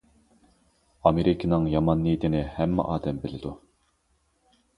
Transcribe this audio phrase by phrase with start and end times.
[1.09, 3.53] ئامېرىكىنىڭ يامان نىيىتىنى ھەممە ئادەم بىلىدۇ.